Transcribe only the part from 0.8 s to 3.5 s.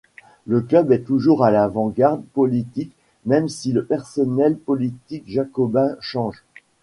est toujours à l’avant-garde politique même